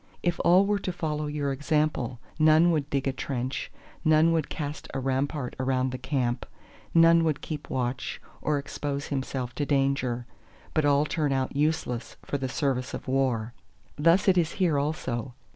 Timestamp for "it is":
14.27-14.53